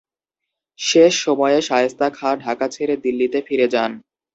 [0.79, 3.91] শেষ সময়ে শায়েস্তা খাঁ ঢাকা ছেড়ে দিল্লিতে ফিরে যান।